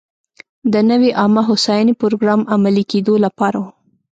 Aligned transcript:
د 0.73 0.75
نوې 0.89 1.09
عامه 1.19 1.41
هوساینې 1.49 1.93
پروګرام 2.01 2.41
عملي 2.53 2.83
کېدو 2.91 3.13
لپاره 3.25 3.57
و. 3.63 3.65